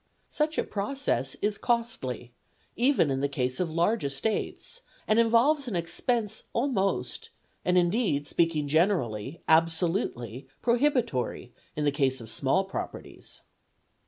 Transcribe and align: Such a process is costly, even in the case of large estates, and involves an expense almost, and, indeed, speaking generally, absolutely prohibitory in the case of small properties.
Such 0.31 0.57
a 0.57 0.63
process 0.63 1.35
is 1.43 1.59
costly, 1.59 2.31
even 2.75 3.11
in 3.11 3.21
the 3.21 3.29
case 3.29 3.59
of 3.59 3.69
large 3.69 4.03
estates, 4.03 4.81
and 5.07 5.19
involves 5.19 5.67
an 5.67 5.75
expense 5.75 6.45
almost, 6.53 7.29
and, 7.63 7.77
indeed, 7.77 8.25
speaking 8.25 8.67
generally, 8.67 9.43
absolutely 9.47 10.47
prohibitory 10.63 11.53
in 11.75 11.85
the 11.85 11.91
case 11.91 12.19
of 12.19 12.31
small 12.31 12.63
properties. 12.63 13.43